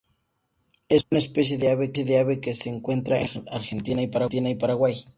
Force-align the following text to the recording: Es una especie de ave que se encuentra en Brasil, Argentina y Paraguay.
Es 0.89 1.05
una 1.11 1.19
especie 1.19 1.59
de 1.59 1.69
ave 1.69 1.91
que 2.39 2.55
se 2.55 2.71
encuentra 2.71 3.17
en 3.17 3.45
Brasil, 3.45 3.45
Argentina 3.51 4.01
y 4.49 4.55
Paraguay. 4.55 4.95